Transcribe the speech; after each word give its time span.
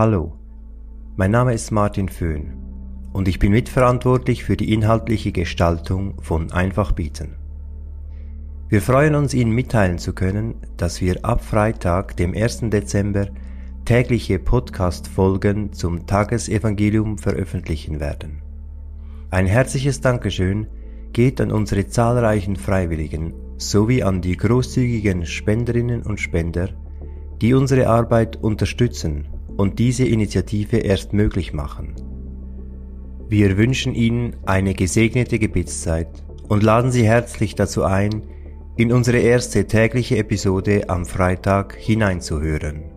Hallo, 0.00 0.32
mein 1.16 1.30
Name 1.30 1.52
ist 1.52 1.72
Martin 1.72 2.08
Föhn 2.08 2.54
und 3.12 3.28
ich 3.28 3.38
bin 3.38 3.52
mitverantwortlich 3.52 4.44
für 4.44 4.56
die 4.56 4.72
inhaltliche 4.72 5.30
Gestaltung 5.30 6.14
von 6.22 6.50
Einfach 6.52 6.92
bieten. 6.92 7.36
Wir 8.70 8.80
freuen 8.80 9.14
uns, 9.14 9.34
Ihnen 9.34 9.50
mitteilen 9.50 9.98
zu 9.98 10.14
können, 10.14 10.54
dass 10.78 11.02
wir 11.02 11.22
ab 11.22 11.44
Freitag, 11.44 12.16
dem 12.16 12.32
1. 12.34 12.70
Dezember, 12.70 13.26
tägliche 13.84 14.38
Podcast-Folgen 14.38 15.74
zum 15.74 16.06
Tagesevangelium 16.06 17.18
veröffentlichen 17.18 18.00
werden. 18.00 18.40
Ein 19.28 19.44
herzliches 19.44 20.00
Dankeschön 20.00 20.66
geht 21.12 21.42
an 21.42 21.52
unsere 21.52 21.88
zahlreichen 21.88 22.56
Freiwilligen 22.56 23.34
sowie 23.58 24.02
an 24.02 24.22
die 24.22 24.38
großzügigen 24.38 25.26
Spenderinnen 25.26 26.00
und 26.04 26.20
Spender, 26.20 26.70
die 27.42 27.52
unsere 27.52 27.86
Arbeit 27.86 28.36
unterstützen 28.36 29.26
und 29.60 29.78
diese 29.78 30.06
Initiative 30.06 30.78
erst 30.78 31.12
möglich 31.12 31.52
machen. 31.52 31.94
Wir 33.28 33.58
wünschen 33.58 33.94
Ihnen 33.94 34.36
eine 34.46 34.72
gesegnete 34.72 35.38
Gebetszeit 35.38 36.08
und 36.48 36.62
laden 36.62 36.90
Sie 36.90 37.04
herzlich 37.04 37.56
dazu 37.56 37.84
ein, 37.84 38.22
in 38.78 38.90
unsere 38.90 39.18
erste 39.18 39.66
tägliche 39.66 40.16
Episode 40.16 40.88
am 40.88 41.04
Freitag 41.04 41.76
hineinzuhören. 41.76 42.89